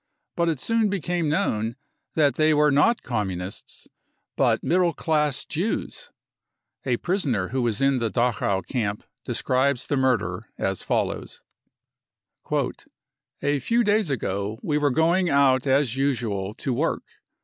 [0.35, 1.75] But it soon became known
[2.15, 3.87] that they were not Communists,
[4.35, 6.09] but middle class Jews.
[6.87, 11.43] A prisoner who was in the Dachau camp describes the murder as follows:"
[13.43, 17.03] A few days ago we were going out as usual to work.